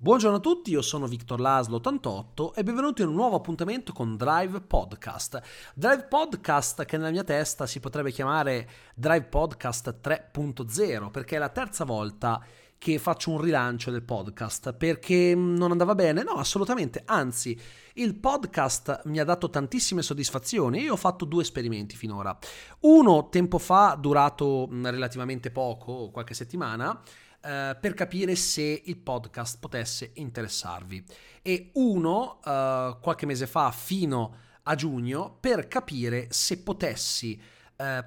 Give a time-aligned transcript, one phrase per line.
[0.00, 4.16] Buongiorno a tutti, io sono Victor Laslo 88 e benvenuti in un nuovo appuntamento con
[4.16, 5.42] Drive Podcast.
[5.74, 11.48] Drive Podcast che nella mia testa si potrebbe chiamare Drive Podcast 3.0 perché è la
[11.48, 12.40] terza volta
[12.78, 16.22] che faccio un rilancio del podcast perché non andava bene?
[16.22, 17.60] No, assolutamente, anzi,
[17.94, 20.82] il podcast mi ha dato tantissime soddisfazioni.
[20.82, 22.38] Io ho fatto due esperimenti finora.
[22.82, 27.02] Uno tempo fa, durato relativamente poco, qualche settimana,
[27.40, 31.04] eh, per capire se il podcast potesse interessarvi
[31.42, 37.40] e uno eh, qualche mese fa fino a giugno per capire se potessi
[37.76, 38.04] eh,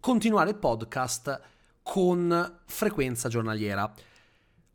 [0.00, 1.40] continuare il podcast
[1.82, 3.92] con frequenza giornaliera.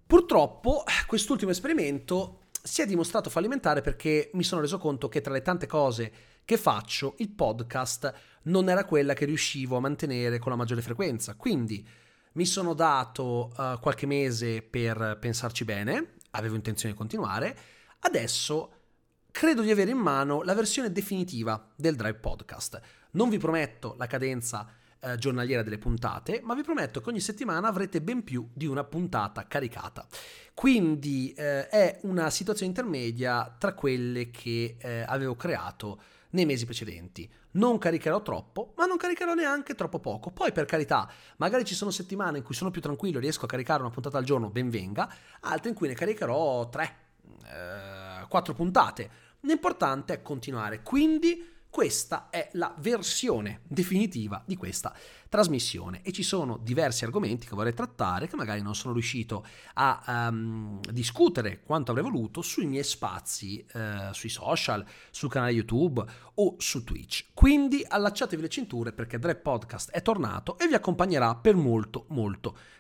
[0.08, 5.42] Purtroppo quest'ultimo esperimento si è dimostrato fallimentare perché mi sono reso conto che tra le
[5.42, 6.12] tante cose
[6.46, 11.36] che faccio il podcast non era quella che riuscivo a mantenere con la maggiore frequenza.
[11.36, 11.86] Quindi
[12.36, 17.58] mi sono dato uh, qualche mese per pensarci bene, avevo intenzione di continuare,
[18.00, 18.72] adesso
[19.32, 22.80] credo di avere in mano la versione definitiva del Drive Podcast.
[23.12, 24.68] Non vi prometto la cadenza
[25.00, 28.84] uh, giornaliera delle puntate, ma vi prometto che ogni settimana avrete ben più di una
[28.84, 30.06] puntata caricata.
[30.54, 36.02] Quindi uh, è una situazione intermedia tra quelle che avevo creato
[36.36, 37.28] nei mesi precedenti.
[37.52, 40.30] Non caricherò troppo, ma non caricherò neanche troppo poco.
[40.30, 43.48] Poi, per carità, magari ci sono settimane in cui sono più tranquillo e riesco a
[43.48, 46.96] caricare una puntata al giorno, ben venga, altre in cui ne caricherò tre,
[47.46, 49.10] eh, quattro puntate.
[49.42, 50.82] L'importante è continuare.
[50.84, 54.96] Quindi questa è la versione definitiva di questa
[55.28, 60.30] trasmissione e ci sono diversi argomenti che vorrei trattare che magari non sono riuscito a
[60.30, 66.02] um, discutere quanto avrei voluto sui miei spazi, uh, sui social, sul canale YouTube
[66.36, 67.26] o su Twitch.
[67.34, 72.52] Quindi allacciatevi le cinture perché Dre Podcast è tornato e vi accompagnerà per molto molto
[72.52, 72.75] tempo.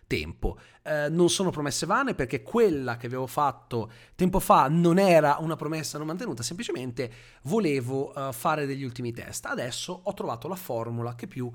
[0.83, 5.55] Eh, non sono promesse vane perché quella che avevo fatto tempo fa non era una
[5.55, 7.11] promessa non mantenuta, semplicemente
[7.43, 9.45] volevo uh, fare degli ultimi test.
[9.45, 11.53] Adesso ho trovato la formula che più uh,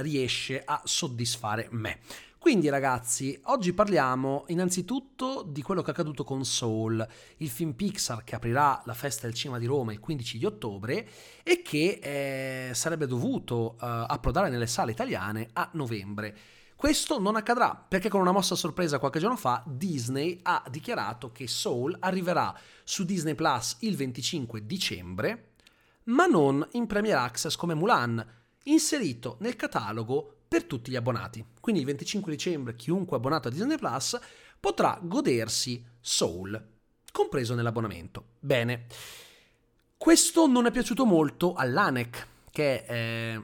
[0.00, 1.98] riesce a soddisfare me.
[2.42, 8.24] Quindi ragazzi, oggi parliamo innanzitutto di quello che è accaduto con Soul, il film Pixar
[8.24, 11.08] che aprirà la festa del cinema di Roma il 15 di ottobre
[11.44, 16.36] e che eh, sarebbe dovuto uh, approdare nelle sale italiane a novembre.
[16.82, 21.46] Questo non accadrà perché con una mossa sorpresa qualche giorno fa Disney ha dichiarato che
[21.46, 25.52] Soul arriverà su Disney Plus il 25 dicembre,
[26.06, 28.26] ma non in Premier Access come Mulan,
[28.64, 31.46] inserito nel catalogo per tutti gli abbonati.
[31.60, 34.18] Quindi il 25 dicembre chiunque abbonato a Disney Plus
[34.58, 36.60] potrà godersi Soul,
[37.12, 38.24] compreso nell'abbonamento.
[38.40, 38.86] Bene,
[39.96, 43.40] questo non è piaciuto molto all'ANEC, che è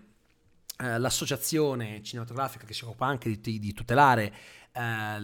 [0.80, 4.32] eh, l'associazione cinematografica che si occupa anche di, di tutelare
[4.72, 5.20] eh,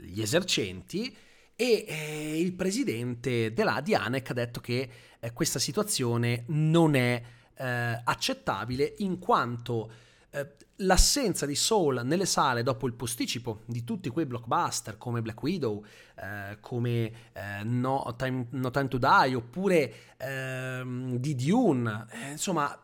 [0.00, 1.16] gli esercenti
[1.56, 4.88] e eh, il presidente della Dianec ha detto che
[5.18, 7.22] eh, questa situazione non è
[7.54, 9.90] eh, accettabile in quanto
[10.30, 15.42] eh, l'assenza di Soul nelle sale dopo il posticipo di tutti quei blockbuster come Black
[15.42, 15.82] Widow,
[16.16, 22.78] eh, come eh, no, Time, no, Time, to Die oppure ehm, di Dune, insomma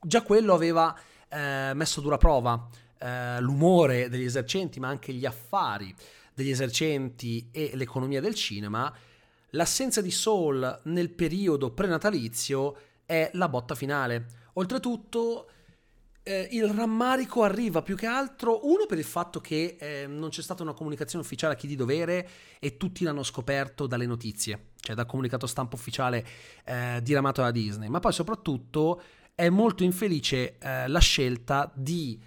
[0.00, 0.92] già quello aveva
[1.28, 5.94] eh, messo a dura prova eh, l'umore degli esercenti, ma anche gli affari
[6.34, 8.92] degli esercenti e l'economia del cinema,
[9.50, 12.76] l'assenza di Soul nel periodo prenatalizio
[13.06, 14.26] è la botta finale.
[14.54, 15.48] Oltretutto,
[16.22, 20.42] eh, il rammarico arriva più che altro, uno per il fatto che eh, non c'è
[20.42, 24.96] stata una comunicazione ufficiale a chi di dovere e tutti l'hanno scoperto dalle notizie, cioè
[24.96, 26.26] dal comunicato stampa ufficiale
[26.64, 29.00] eh, diramato da Disney, ma poi soprattutto
[29.36, 32.18] è molto infelice eh, la scelta di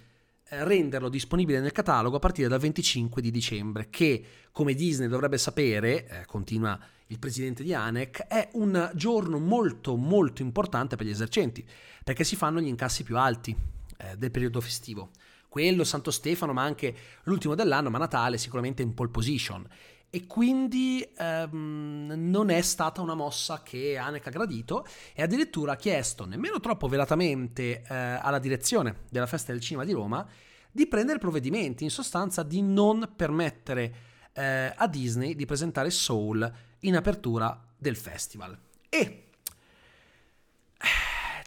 [0.48, 5.36] eh, renderlo disponibile nel catalogo a partire dal 25 di dicembre, che come Disney dovrebbe
[5.36, 6.78] sapere, eh, continua
[7.08, 11.66] il presidente di ANEC, è un giorno molto molto importante per gli esercenti,
[12.04, 13.56] perché si fanno gli incassi più alti
[13.96, 15.10] eh, del periodo festivo.
[15.48, 16.94] Quello, Santo Stefano, ma anche
[17.24, 19.66] l'ultimo dell'anno, ma Natale sicuramente in pole position
[20.10, 25.76] e quindi ehm, non è stata una mossa che Haneke ha gradito e addirittura ha
[25.76, 30.26] chiesto, nemmeno troppo velatamente, eh, alla direzione della Festa del Cinema di Roma
[30.72, 33.94] di prendere provvedimenti, in sostanza di non permettere
[34.32, 38.58] eh, a Disney di presentare Soul in apertura del festival.
[38.88, 39.28] E eh,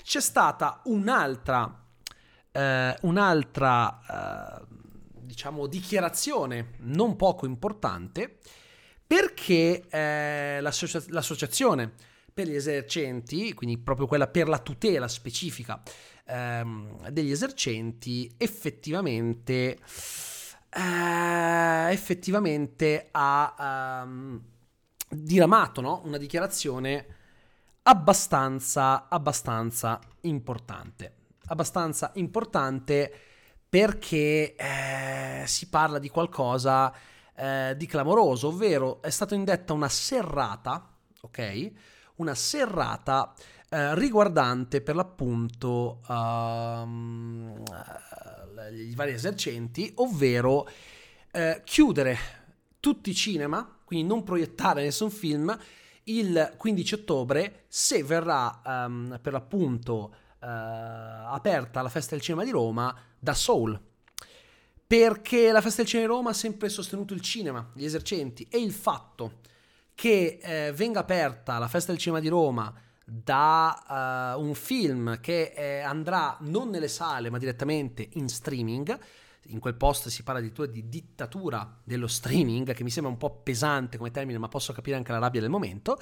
[0.03, 1.83] c'è stata un'altra,
[2.51, 4.81] eh, un'altra eh,
[5.33, 8.37] diciamo, dichiarazione non poco importante
[9.05, 11.91] perché eh, l'associa- l'associazione
[12.31, 15.81] per gli esercenti, quindi proprio quella per la tutela specifica
[16.25, 19.77] ehm, degli esercenti, effettivamente,
[20.69, 24.39] eh, effettivamente ha, um,
[25.09, 26.01] diramato no?
[26.05, 27.05] una dichiarazione
[27.83, 31.15] abbastanza, abbastanza importante.
[31.45, 33.32] Abbastanza importante
[33.73, 36.93] perché eh, si parla di qualcosa
[37.35, 41.71] eh, di clamoroso, ovvero è stata indetta una serrata, ok?
[42.17, 43.33] Una serrata
[43.69, 46.13] eh, riguardante per l'appunto uh,
[48.71, 50.69] i vari esercenti, ovvero
[51.31, 52.17] eh, chiudere
[52.79, 55.57] tutti i cinema, quindi non proiettare nessun film
[56.03, 62.51] il 15 ottobre se verrà um, per l'appunto uh, aperta la festa del cinema di
[62.51, 63.79] Roma da Soul.
[64.85, 68.59] Perché la festa del cinema di Roma ha sempre sostenuto il cinema, gli esercenti e
[68.59, 69.39] il fatto
[69.95, 72.73] che eh, venga aperta la festa del cinema di Roma
[73.05, 78.97] da uh, un film che eh, andrà non nelle sale ma direttamente in streaming.
[79.47, 83.41] In quel post si parla addirittura di dittatura dello streaming, che mi sembra un po'
[83.41, 85.99] pesante come termine, ma posso capire anche la rabbia del momento.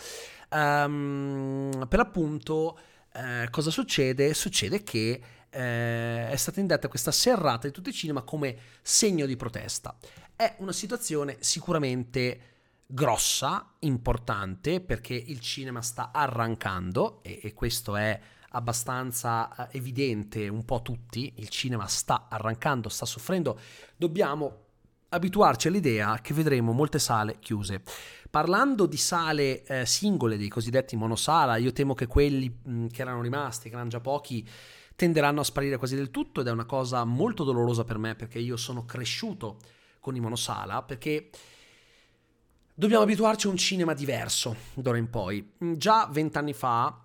[0.51, 2.77] Um, per appunto,
[3.13, 4.33] eh, cosa succede?
[4.35, 5.21] Succede che
[5.51, 9.95] eh, è stata indetta questa serrata di tutti i cinema come segno di protesta.
[10.36, 12.39] È una situazione sicuramente
[12.86, 18.19] grossa, importante, perché il cinema sta arrancando e, e questo è
[18.53, 23.59] abbastanza eh, evidente un po' tutti, il cinema sta arrancando, sta soffrendo,
[23.95, 24.65] dobbiamo
[25.09, 27.81] abituarci all'idea che vedremo molte sale chiuse.
[28.30, 33.21] Parlando di sale eh, singole, dei cosiddetti monosala, io temo che quelli mh, che erano
[33.21, 34.48] rimasti, che erano già pochi,
[34.95, 38.39] tenderanno a sparire quasi del tutto ed è una cosa molto dolorosa per me perché
[38.39, 39.57] io sono cresciuto
[39.99, 41.29] con i monosala, perché
[42.81, 45.53] Dobbiamo abituarci a un cinema diverso d'ora in poi.
[45.75, 46.99] Già vent'anni fa,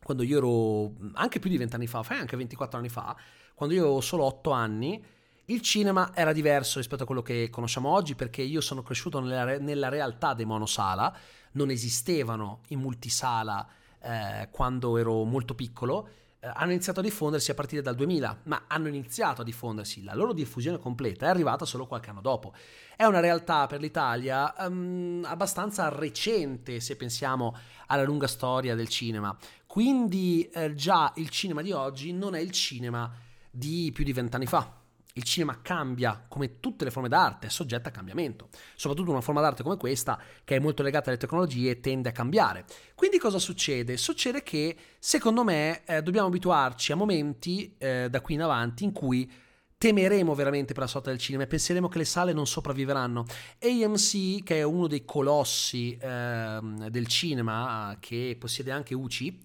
[0.00, 3.16] quando io ero, anche più di vent'anni fa, fai anche 24 anni fa,
[3.54, 5.02] quando io avevo solo 8 anni,
[5.46, 9.58] il cinema era diverso rispetto a quello che conosciamo oggi perché io sono cresciuto nella,
[9.58, 11.12] nella realtà dei monosala,
[11.52, 13.66] non esistevano i multisala
[14.00, 16.08] eh, quando ero molto piccolo
[16.40, 20.14] eh, hanno iniziato a diffondersi a partire dal 2000, ma hanno iniziato a diffondersi, la
[20.14, 22.52] loro diffusione completa è arrivata solo qualche anno dopo.
[22.96, 27.56] È una realtà per l'Italia um, abbastanza recente se pensiamo
[27.88, 29.36] alla lunga storia del cinema,
[29.66, 33.12] quindi eh, già il cinema di oggi non è il cinema
[33.50, 34.77] di più di vent'anni fa
[35.18, 38.48] il cinema cambia come tutte le forme d'arte, è soggetta a cambiamento.
[38.76, 42.64] Soprattutto una forma d'arte come questa, che è molto legata alle tecnologie, tende a cambiare.
[42.94, 43.96] Quindi cosa succede?
[43.96, 48.92] Succede che, secondo me, eh, dobbiamo abituarci a momenti eh, da qui in avanti in
[48.92, 49.30] cui
[49.76, 53.24] temeremo veramente per la sorte del cinema e penseremo che le sale non sopravviveranno.
[53.60, 56.60] AMC, che è uno dei colossi eh,
[56.90, 59.40] del cinema, che possiede anche UCI,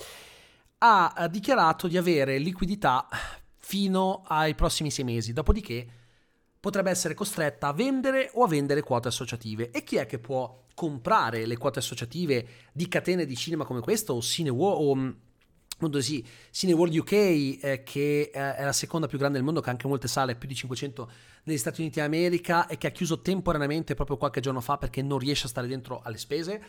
[0.86, 3.08] ha dichiarato di avere liquidità
[3.65, 5.88] fino ai prossimi sei mesi, dopodiché
[6.60, 9.71] potrebbe essere costretta a vendere o a vendere quote associative.
[9.71, 14.12] E chi è che può comprare le quote associative di catene di cinema come questa
[14.12, 15.15] o Cineworld
[15.80, 19.69] o sì, Cineworld UK eh, che eh, è la seconda più grande del mondo che
[19.69, 21.12] ha anche molte sale, più di 500
[21.44, 25.19] negli Stati Uniti d'America e che ha chiuso temporaneamente proprio qualche giorno fa perché non
[25.19, 26.62] riesce a stare dentro alle spese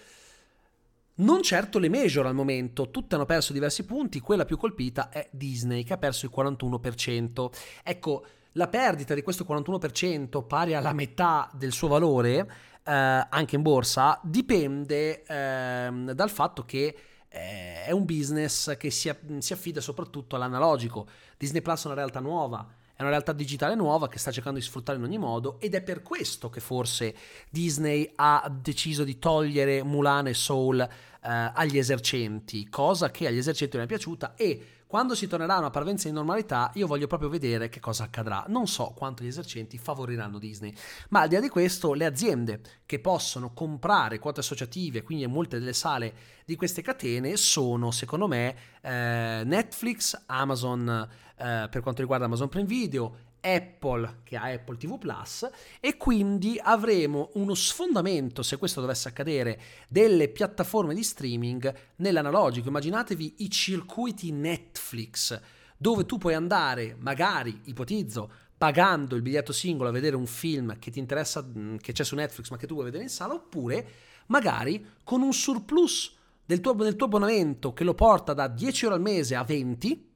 [1.16, 5.28] non certo le major al momento, tutte hanno perso diversi punti, quella più colpita è
[5.31, 7.50] Disney che ha perso il 41%.
[7.84, 12.50] Ecco, la perdita di questo 41% pari alla metà del suo valore,
[12.84, 16.97] eh, anche in borsa, dipende eh, dal fatto che
[17.28, 21.06] eh, è un business che si, si affida soprattutto all'analogico.
[21.37, 22.66] Disney Plus è una realtà nuova,
[22.97, 25.83] è una realtà digitale nuova che sta cercando di sfruttare in ogni modo ed è
[25.83, 27.15] per questo che forse
[27.51, 30.89] Disney ha deciso di togliere Mulan e Soul eh,
[31.21, 35.71] agli esercenti, cosa che agli esercenti non è piaciuta e quando si tornerà a una
[35.71, 38.45] parvenza di normalità, io voglio proprio vedere che cosa accadrà.
[38.49, 40.75] Non so quanto gli esercenti favoriranno Disney,
[41.09, 45.59] ma al di là di questo, le aziende che possono comprare quote associative, quindi molte
[45.59, 46.14] delle sale
[46.45, 52.67] di queste catene, sono secondo me eh, Netflix, Amazon eh, per quanto riguarda Amazon Prime
[52.67, 55.49] Video, Apple che ha Apple TV Plus
[55.79, 62.69] e quindi avremo uno sfondamento, se questo dovesse accadere, delle piattaforme di streaming nell'analogico.
[62.69, 65.39] Immaginatevi i circuiti Netflix
[65.77, 70.91] dove tu puoi andare, magari, ipotizzo, pagando il biglietto singolo a vedere un film che
[70.91, 73.87] ti interessa, mm, che c'è su Netflix ma che tu vuoi vedere in sala, oppure
[74.27, 76.15] magari con un surplus
[76.47, 80.13] del tuo, del tuo abbonamento che lo porta da 10 euro al mese a 20,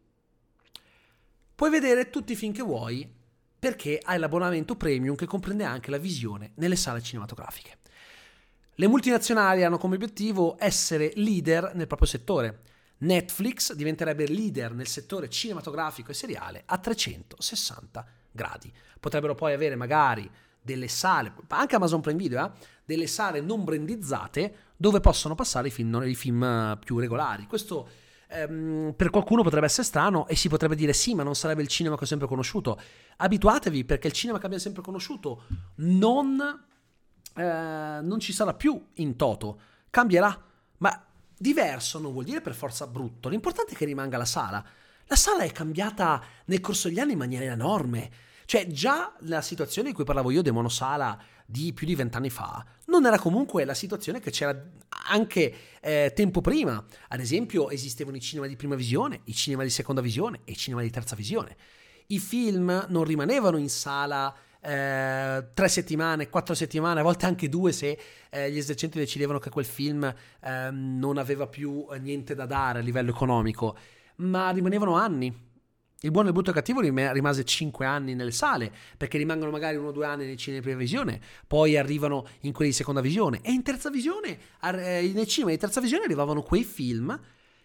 [1.54, 3.16] puoi vedere tutti i film che vuoi
[3.58, 7.78] perché hai l'abbonamento premium che comprende anche la visione nelle sale cinematografiche.
[8.74, 12.60] Le multinazionali hanno come obiettivo essere leader nel proprio settore.
[12.98, 18.72] Netflix diventerebbe leader nel settore cinematografico e seriale a 360 gradi.
[19.00, 22.50] Potrebbero poi avere magari delle sale, anche Amazon Prime Video, eh,
[22.84, 27.46] delle sale non brandizzate dove possono passare i film, i film più regolari.
[27.46, 27.88] Questo
[28.28, 31.68] ehm, per qualcuno potrebbe essere strano e si potrebbe dire sì, ma non sarebbe il
[31.68, 32.80] cinema che ho sempre conosciuto.
[33.16, 35.44] Abituatevi perché il cinema che abbiamo sempre conosciuto
[35.76, 36.64] non,
[37.34, 40.44] eh, non ci sarà più in toto, cambierà.
[40.78, 41.04] Ma
[41.36, 44.64] diverso non vuol dire per forza brutto, l'importante è che rimanga la sala.
[45.06, 48.10] La sala è cambiata nel corso degli anni in maniera enorme.
[48.44, 51.18] Cioè, già la situazione di cui parlavo io, Demonosala,
[51.50, 54.54] di più di vent'anni fa, non era comunque la situazione che c'era
[55.08, 56.84] anche eh, tempo prima.
[57.08, 60.56] Ad esempio, esistevano i cinema di prima visione, i cinema di seconda visione e i
[60.56, 61.56] cinema di terza visione.
[62.08, 67.72] I film non rimanevano in sala eh, tre settimane, quattro settimane, a volte anche due
[67.72, 72.80] se eh, gli esercenti decidevano che quel film eh, non aveva più niente da dare
[72.80, 73.74] a livello economico,
[74.16, 75.47] ma rimanevano anni
[76.02, 79.76] il buono, il brutto e il cattivo rimase 5 anni nelle sale, perché rimangono magari
[79.76, 83.00] uno o due anni nei cinema di prima visione, poi arrivano in quelli di seconda
[83.00, 87.18] visione e in terza visione, eh, nel cinema di terza visione arrivavano quei film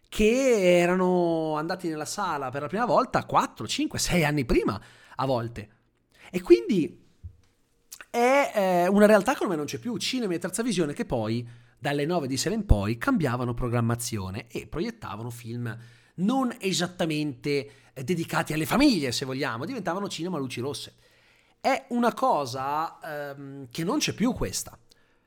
[0.09, 4.81] che erano andati nella sala per la prima volta 4, 5, 6 anni prima
[5.15, 5.69] a volte.
[6.31, 7.01] E quindi
[8.09, 11.47] è eh, una realtà che ormai non c'è più, cinema di terza visione che poi
[11.77, 15.77] dalle 9 di sera in poi cambiavano programmazione e proiettavano film
[16.15, 20.95] non esattamente dedicati alle famiglie, se vogliamo, diventavano cinema a luci rosse.
[21.59, 22.99] È una cosa
[23.31, 24.77] ehm, che non c'è più questa.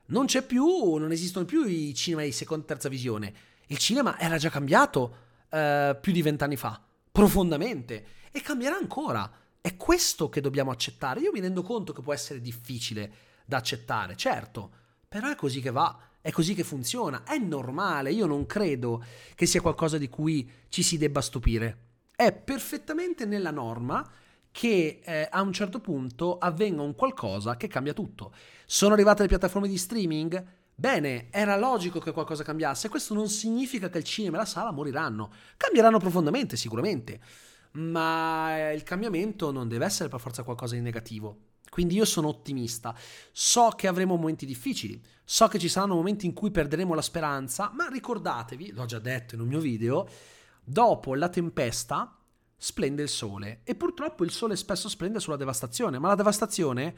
[0.07, 3.33] Non c'è più, non esistono più i cinema di seconda e terza visione.
[3.67, 5.15] Il cinema era già cambiato
[5.49, 6.81] eh, più di vent'anni fa,
[7.11, 9.29] profondamente, e cambierà ancora.
[9.59, 11.19] È questo che dobbiamo accettare.
[11.19, 13.11] Io mi rendo conto che può essere difficile
[13.45, 14.71] da accettare, certo,
[15.07, 19.01] però è così che va è così che funziona, è normale, io non credo
[19.33, 21.86] che sia qualcosa di cui ci si debba stupire.
[22.19, 24.03] È perfettamente nella norma
[24.49, 28.33] che eh, a un certo punto avvenga un qualcosa che cambia tutto.
[28.65, 30.43] Sono arrivate le piattaforme di streaming?
[30.73, 34.71] Bene, era logico che qualcosa cambiasse, questo non significa che il cinema e la sala
[34.71, 35.31] moriranno.
[35.57, 37.19] Cambieranno profondamente, sicuramente,
[37.73, 41.37] ma il cambiamento non deve essere per forza qualcosa di negativo.
[41.69, 42.95] Quindi io sono ottimista.
[43.31, 47.69] So che avremo momenti difficili, so che ci saranno momenti in cui perderemo la speranza,
[47.75, 50.09] ma ricordatevi, l'ho già detto in un mio video,
[50.69, 52.13] dopo la tempesta
[52.57, 56.95] splende il sole e purtroppo il sole spesso splende sulla devastazione, ma la devastazione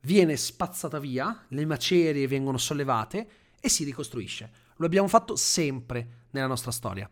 [0.00, 3.28] viene spazzata via, le macerie vengono sollevate
[3.60, 4.50] e si ricostruisce.
[4.76, 7.08] Lo abbiamo fatto sempre nella nostra storia.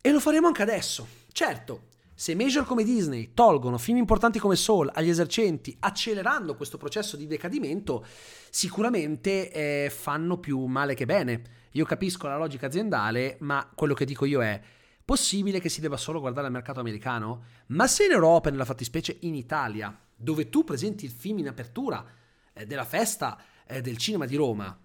[0.00, 1.06] E lo faremo anche adesso.
[1.32, 7.16] Certo, se major come Disney tolgono film importanti come Soul agli esercenti, accelerando questo processo
[7.16, 8.06] di decadimento,
[8.50, 11.62] sicuramente eh, fanno più male che bene.
[11.76, 14.60] Io capisco la logica aziendale, ma quello che dico io è
[15.04, 17.44] possibile che si debba solo guardare al mercato americano?
[17.66, 22.04] Ma se in Europa, nella fattispecie in Italia, dove tu presenti il film in apertura
[22.52, 24.78] eh, della festa eh, del cinema di Roma,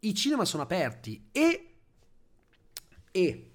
[0.00, 1.74] i cinema sono aperti e,
[3.10, 3.50] e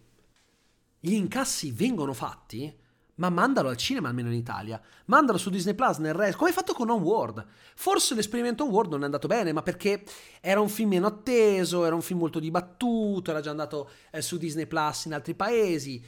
[0.99, 2.77] gli incassi vengono fatti,
[3.21, 6.55] ma mandalo al cinema almeno in Italia, mandalo su Disney Plus nel resto, come hai
[6.55, 7.45] fatto con Onward.
[7.75, 10.03] Forse l'esperimento Onward non è andato bene, ma perché
[10.41, 14.37] era un film meno atteso, era un film molto dibattuto, era già andato eh, su
[14.37, 16.03] Disney Plus in altri paesi.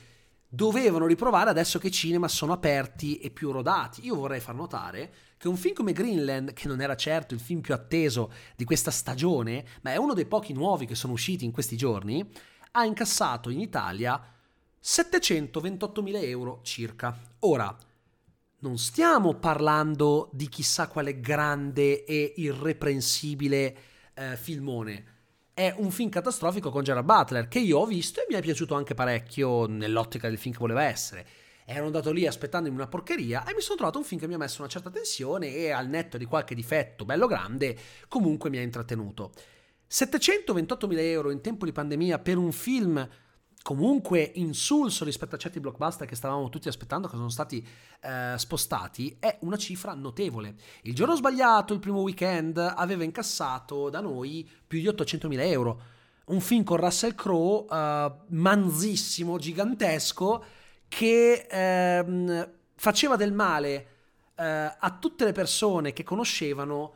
[0.48, 4.04] Dovevano riprovare adesso che i cinema sono aperti e più rodati.
[4.06, 7.62] Io vorrei far notare che un film come Greenland, che non era certo il film
[7.62, 11.52] più atteso di questa stagione, ma è uno dei pochi nuovi che sono usciti in
[11.52, 12.28] questi giorni,
[12.72, 14.33] ha incassato in Italia
[14.84, 17.18] 728.000 euro circa.
[17.40, 17.74] Ora,
[18.60, 23.76] non stiamo parlando di chissà quale grande e irreprensibile
[24.14, 25.06] eh, filmone.
[25.54, 28.76] È un film catastrofico con Gerard Butler che io ho visto e mi è piaciuto
[28.76, 31.26] anche parecchio nell'ottica del film che voleva essere.
[31.66, 34.38] Ero andato lì aspettandomi una porcheria e mi sono trovato un film che mi ha
[34.38, 37.78] messo una certa tensione e al netto di qualche difetto bello grande
[38.10, 39.32] comunque mi ha intrattenuto.
[39.90, 43.08] 728.000 euro in tempo di pandemia per un film
[43.64, 47.66] comunque insulso rispetto a certi blockbuster che stavamo tutti aspettando, che sono stati
[48.02, 50.56] eh, spostati, è una cifra notevole.
[50.82, 55.82] Il giorno sbagliato, il primo weekend, aveva incassato da noi più di 800.000 euro.
[56.26, 60.44] Un film con Russell Crowe, eh, manzissimo, gigantesco,
[60.90, 63.88] che eh, faceva del male
[64.36, 66.96] eh, a tutte le persone che conoscevano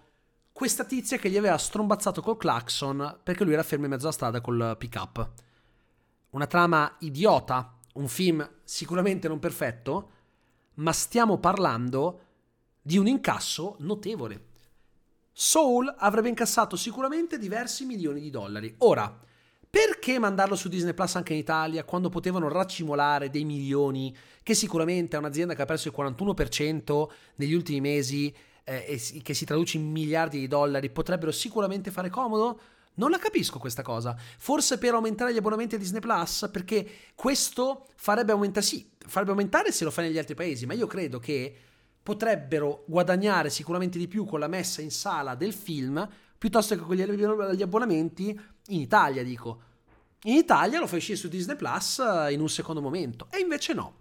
[0.51, 4.13] questa tizia che gli aveva strombazzato col clacson perché lui era fermo in mezzo alla
[4.13, 5.45] strada col pick-up
[6.37, 10.11] una trama idiota, un film sicuramente non perfetto,
[10.75, 12.21] ma stiamo parlando
[12.79, 14.45] di un incasso notevole.
[15.31, 18.73] Soul avrebbe incassato sicuramente diversi milioni di dollari.
[18.79, 19.19] Ora,
[19.69, 25.15] perché mandarlo su Disney Plus anche in Italia quando potevano raccimolare dei milioni che sicuramente
[25.15, 29.89] è un'azienda che ha perso il 41% negli ultimi mesi eh, che si traduce in
[29.89, 32.59] miliardi di dollari, potrebbero sicuramente fare comodo?
[32.97, 34.15] Non la capisco questa cosa.
[34.37, 39.71] Forse per aumentare gli abbonamenti a Disney Plus, perché questo farebbe aumentare, sì, farebbe aumentare
[39.71, 41.55] se lo fa negli altri paesi, ma io credo che
[42.01, 46.95] potrebbero guadagnare sicuramente di più con la messa in sala del film piuttosto che con
[46.95, 49.61] gli abbonamenti in Italia, dico.
[50.23, 53.73] In Italia lo fai uscire su Disney Plus eh, in un secondo momento, e invece
[53.73, 53.95] no.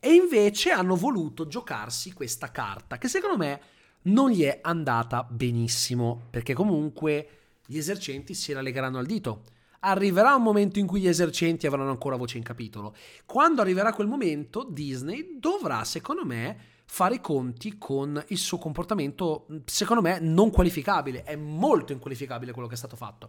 [0.00, 3.60] E invece hanno voluto giocarsi questa carta, che secondo me
[4.02, 7.37] non gli è andata benissimo, perché comunque
[7.70, 9.42] gli esercenti si rallegheranno al dito.
[9.80, 12.96] Arriverà un momento in cui gli esercenti avranno ancora voce in capitolo.
[13.26, 19.46] Quando arriverà quel momento, Disney dovrà, secondo me, fare i conti con il suo comportamento,
[19.66, 21.24] secondo me, non qualificabile.
[21.24, 23.28] È molto inqualificabile quello che è stato fatto.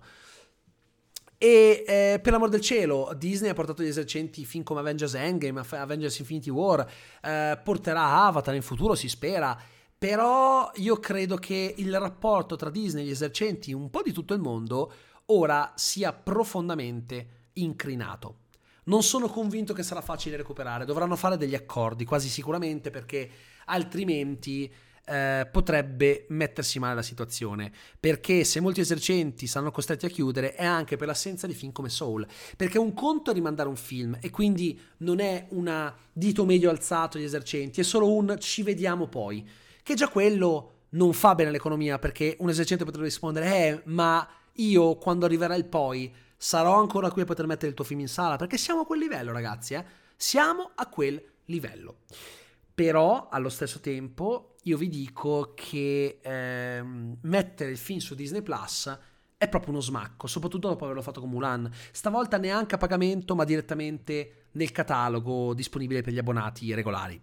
[1.38, 5.62] E eh, per l'amor del cielo, Disney ha portato gli esercenti fin come Avengers Endgame,
[5.70, 6.90] Avengers Infinity War,
[7.22, 9.62] eh, porterà Avatar in futuro, si spera.
[10.00, 14.34] Però io credo che il rapporto tra Disney e gli esercenti, un po' di tutto
[14.34, 14.94] il mondo,
[15.26, 18.38] ora sia profondamente incrinato.
[18.86, 23.30] Non sono convinto che sarà facile recuperare, dovranno fare degli accordi, quasi sicuramente, perché
[23.66, 27.70] altrimenti eh, potrebbe mettersi male la situazione.
[28.00, 31.90] Perché se molti esercenti saranno costretti a chiudere è anche per l'assenza di film come
[31.90, 32.26] Soul.
[32.56, 37.18] Perché un conto è rimandare un film e quindi non è una dito medio alzato
[37.18, 41.98] agli esercenti, è solo un ci vediamo poi che già quello non fa bene all'economia
[41.98, 47.24] perché un esercente potrebbe rispondere eh ma io quando arriverà il poi sarò ancora qui
[47.24, 49.84] a poter mettere il tuo film in sala perché siamo a quel livello ragazzi eh?
[50.16, 52.02] siamo a quel livello
[52.72, 58.96] però allo stesso tempo io vi dico che ehm, mettere il film su Disney Plus
[59.38, 61.72] è proprio uno smacco, soprattutto dopo averlo fatto con Mulan.
[61.92, 67.22] Stavolta neanche a pagamento, ma direttamente nel catalogo disponibile per gli abbonati regolari.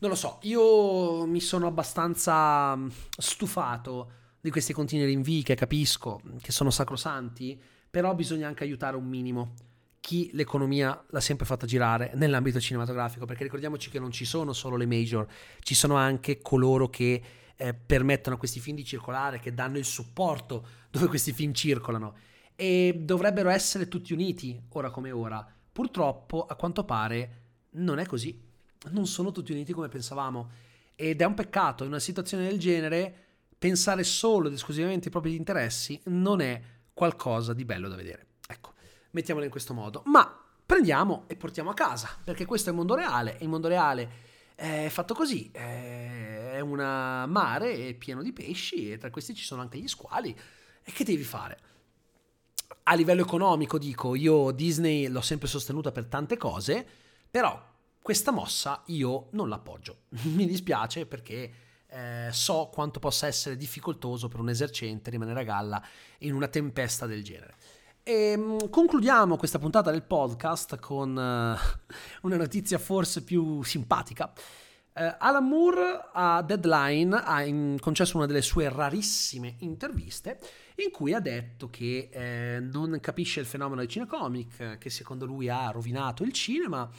[0.00, 2.88] Non lo so, io mi sono abbastanza mm,
[3.18, 9.04] stufato di questi continui rinvii che capisco, che sono sacrosanti, però bisogna anche aiutare un
[9.04, 9.54] minimo
[10.00, 14.76] chi l'economia l'ha sempre fatta girare nell'ambito cinematografico, perché ricordiamoci che non ci sono solo
[14.76, 15.26] le major,
[15.60, 17.22] ci sono anche coloro che
[17.54, 22.14] eh, permettono a questi film di circolare, che danno il supporto dove questi film circolano
[22.56, 25.46] e dovrebbero essere tutti uniti, ora come ora.
[25.70, 28.48] Purtroppo, a quanto pare, non è così
[28.90, 30.50] non sono tutti uniti come pensavamo.
[30.94, 33.14] Ed è un peccato, in una situazione del genere,
[33.58, 36.60] pensare solo ed esclusivamente ai propri interessi non è
[36.92, 38.26] qualcosa di bello da vedere.
[38.46, 38.72] Ecco,
[39.12, 40.02] mettiamolo in questo modo.
[40.06, 43.68] Ma prendiamo e portiamo a casa, perché questo è il mondo reale, e il mondo
[43.68, 49.62] reale è fatto così, è un mare pieno di pesci e tra questi ci sono
[49.62, 50.38] anche gli squali.
[50.82, 51.58] E che devi fare?
[52.82, 56.86] A livello economico, dico, io Disney l'ho sempre sostenuta per tante cose,
[57.30, 57.58] però
[58.02, 60.02] questa mossa io non l'appoggio.
[60.34, 61.52] Mi dispiace perché
[61.86, 65.82] eh, so quanto possa essere difficoltoso per un esercente rimanere a galla
[66.18, 67.54] in una tempesta del genere.
[68.02, 71.86] E ehm, concludiamo questa puntata del podcast con uh,
[72.26, 74.32] una notizia forse più simpatica.
[74.92, 80.38] Uh, Alan Moore a Deadline ha in, concesso una delle sue rarissime interviste
[80.76, 85.50] in cui ha detto che eh, non capisce il fenomeno del cinecomic, che secondo lui
[85.50, 86.90] ha rovinato il cinema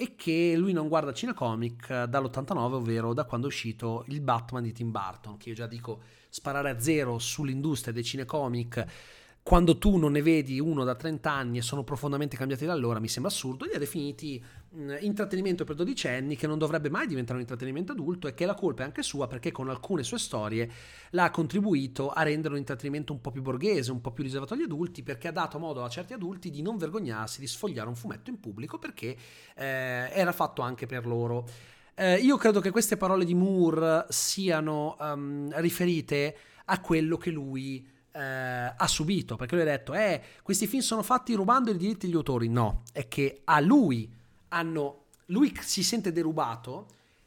[0.00, 4.72] e che lui non guarda cinecomic dall'89, ovvero da quando è uscito il Batman di
[4.72, 8.86] Tim Burton, che io già dico sparare a zero sull'industria dei cinecomic
[9.42, 13.00] quando tu non ne vedi uno da 30 anni e sono profondamente cambiati da allora,
[13.00, 17.36] mi sembra assurdo, li ha definiti mh, intrattenimento per dodicenni che non dovrebbe mai diventare
[17.36, 20.70] un intrattenimento adulto e che la colpa è anche sua perché con alcune sue storie
[21.10, 24.62] l'ha contribuito a rendere un intrattenimento un po' più borghese, un po' più riservato agli
[24.62, 28.30] adulti, perché ha dato modo a certi adulti di non vergognarsi di sfogliare un fumetto
[28.30, 29.16] in pubblico perché
[29.56, 31.48] eh, era fatto anche per loro.
[31.94, 37.98] Eh, io credo che queste parole di Moore siano um, riferite a quello che lui
[38.12, 42.06] eh, ha subito, perché lui ha detto, eh, questi film sono fatti rubando i diritti
[42.06, 42.48] degli autori.
[42.48, 44.12] No, è che a lui
[44.48, 46.86] hanno, lui si sente derubato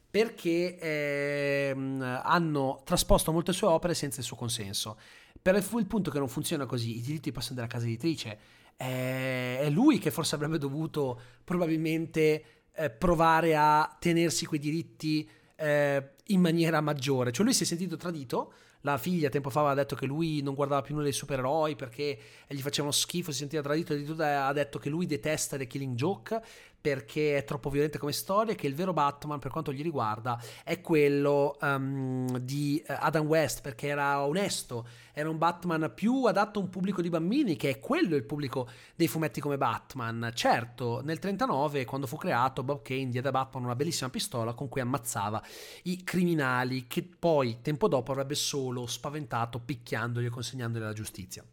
[0.10, 4.98] perché eh, hanno trasposto molte sue opere senza il suo consenso.
[5.42, 8.38] Per il, il punto che non funziona così, i diritti passano dalla casa editrice.
[8.78, 12.44] Eh, è lui che forse avrebbe dovuto probabilmente
[12.74, 17.32] eh, provare a tenersi quei diritti eh, in maniera maggiore.
[17.32, 18.54] Cioè lui si è sentito tradito
[18.86, 22.18] la figlia tempo fa aveva detto che lui non guardava più nulla dei supereroi perché
[22.48, 26.42] gli facevano schifo, si sentiva tradito, addirittura ha detto che lui detesta The Killing Joke
[26.84, 30.82] perché è troppo violenta come storia, che il vero Batman per quanto gli riguarda è
[30.82, 36.62] quello um, di eh, Adam West, perché era onesto, era un Batman più adatto a
[36.62, 40.30] un pubblico di bambini, che è quello il pubblico dei fumetti come Batman.
[40.34, 44.68] Certo, nel 39, quando fu creato, Bob Kane diede a Batman una bellissima pistola con
[44.68, 45.42] cui ammazzava
[45.84, 51.46] i criminali, che poi, tempo dopo, avrebbe solo spaventato picchiandoli e consegnandoli alla giustizia.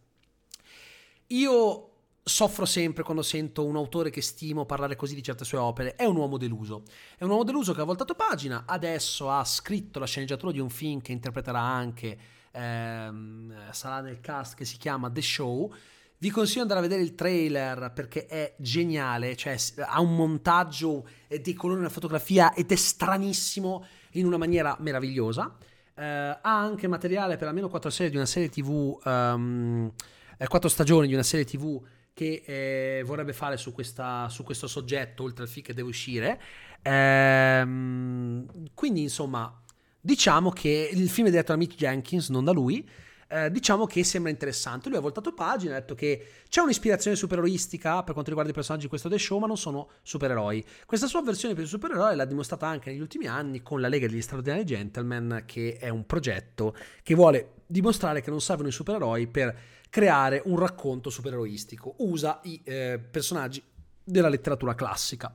[1.28, 1.89] Io
[2.22, 5.94] soffro sempre quando sento un autore che stimo parlare così di certe sue opere.
[5.94, 6.85] È un uomo deluso.
[7.16, 10.70] È un uomo deluso che ha voltato pagina, adesso ha scritto la sceneggiatura di un
[10.70, 12.18] film che interpreterà anche,
[12.52, 15.72] ehm, sarà nel cast che si chiama The Show.
[16.18, 21.09] Vi consiglio di andare a vedere il trailer perché è geniale, cioè ha un montaggio
[21.26, 25.56] dei colori nella fotografia ed è stranissimo in una maniera meravigliosa.
[25.94, 29.90] Eh, ha anche materiale per almeno quattro serie di una serie tv, um,
[30.37, 34.66] ehm, quattro stagioni di una serie tv che eh, vorrebbe fare su, questa, su, questo
[34.66, 36.40] soggetto, oltre al film che deve uscire.
[36.82, 39.62] Ehm, quindi, insomma,
[40.00, 42.88] diciamo che il film è diretto da Mick Jenkins, non da lui.
[43.32, 44.88] Eh, diciamo che sembra interessante.
[44.88, 48.84] Lui ha voltato pagina, ha detto che c'è un'ispirazione supereroistica per quanto riguarda i personaggi
[48.84, 50.64] di questo The Show, ma non sono supereroi.
[50.84, 54.08] Questa sua versione per i supereroi l'ha dimostrata anche negli ultimi anni con la Lega
[54.08, 59.28] degli Straordinari Gentlemen, che è un progetto che vuole dimostrare che non servono i supereroi
[59.28, 59.56] per
[59.90, 61.96] creare un racconto supereroistico.
[61.98, 63.62] Usa i eh, personaggi
[64.03, 65.35] della letteratura classica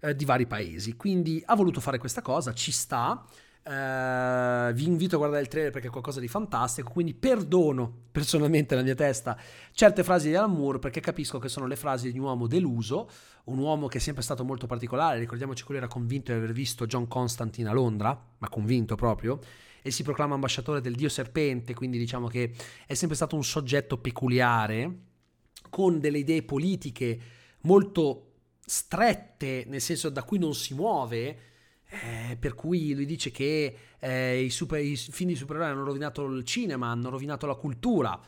[0.00, 0.96] eh, di vari paesi.
[0.96, 3.24] Quindi ha voluto fare questa cosa, ci sta.
[3.68, 6.90] Uh, vi invito a guardare il trailer perché è qualcosa di fantastico.
[6.90, 9.36] Quindi perdono personalmente nella mia testa
[9.72, 13.10] certe frasi di Alan Moore perché capisco che sono le frasi di un uomo deluso,
[13.44, 15.18] un uomo che è sempre stato molto particolare.
[15.18, 19.38] Ricordiamoci lui era convinto di aver visto John Constantine a Londra, ma convinto proprio
[19.82, 22.52] e si proclama ambasciatore del dio serpente, quindi diciamo che
[22.86, 25.06] è sempre stato un soggetto peculiare,
[25.70, 27.20] con delle idee politiche
[27.62, 28.24] molto
[28.64, 31.38] strette, nel senso da cui non si muove,
[31.90, 36.26] eh, per cui lui dice che eh, i, super, i film di supereroi hanno rovinato
[36.26, 38.20] il cinema, hanno rovinato la cultura,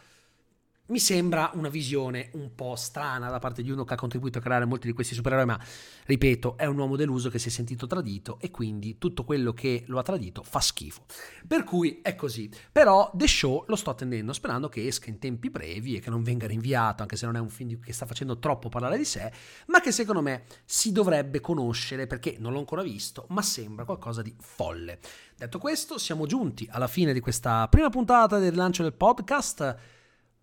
[0.90, 4.40] mi sembra una visione un po' strana da parte di uno che ha contribuito a
[4.40, 5.58] creare molti di questi supereroi, ma
[6.04, 9.84] ripeto, è un uomo deluso che si è sentito tradito e quindi tutto quello che
[9.86, 11.04] lo ha tradito fa schifo.
[11.46, 12.50] Per cui è così.
[12.72, 16.22] Però The Show lo sto attendendo, sperando che esca in tempi brevi e che non
[16.22, 19.32] venga rinviato, anche se non è un film che sta facendo troppo parlare di sé,
[19.66, 24.22] ma che secondo me si dovrebbe conoscere perché non l'ho ancora visto, ma sembra qualcosa
[24.22, 24.98] di folle.
[25.36, 29.98] Detto questo, siamo giunti alla fine di questa prima puntata del rilancio del podcast.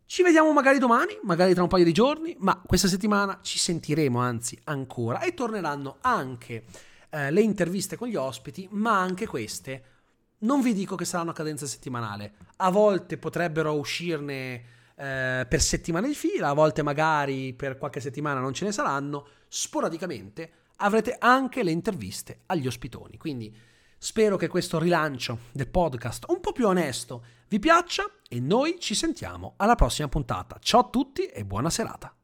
[0.10, 4.22] Ci vediamo magari domani, magari tra un paio di giorni, ma questa settimana ci sentiremo
[4.22, 6.63] anzi ancora e torneranno anche
[7.10, 9.84] eh, le interviste con gli ospiti, ma anche queste
[10.39, 12.36] non vi dico che saranno a cadenza settimanale.
[12.56, 14.63] A volte potrebbero uscirne
[14.96, 19.28] eh, per settimane di fila, a volte magari per qualche settimana non ce ne saranno.
[19.50, 23.17] Sporadicamente avrete anche le interviste agli ospitoni.
[23.17, 23.54] Quindi
[24.00, 28.93] Spero che questo rilancio del podcast un po' più onesto vi piaccia e noi ci
[28.93, 30.57] sentiamo alla prossima puntata.
[30.60, 32.16] Ciao a tutti e buona serata.